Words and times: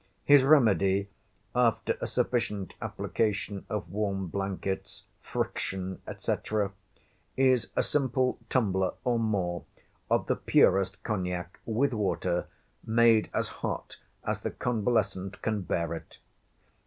His 0.25 0.43
remedy—after 0.43 1.95
a 2.01 2.07
sufficient 2.07 2.73
application 2.81 3.67
of 3.69 3.87
warm 3.91 4.29
blankets, 4.29 5.03
friction, 5.21 6.01
&c., 6.17 6.33
is 7.37 7.69
a 7.75 7.83
simple 7.83 8.39
tumbler, 8.49 8.93
or 9.03 9.19
more, 9.19 9.65
of 10.09 10.25
the 10.25 10.35
purest 10.37 11.03
Cognac, 11.03 11.59
with 11.67 11.93
water, 11.93 12.47
made 12.83 13.29
as 13.31 13.49
hot 13.61 13.97
as 14.23 14.41
the 14.41 14.49
convalescent 14.49 15.39
can 15.43 15.61
bear 15.61 15.93
it. 15.93 16.17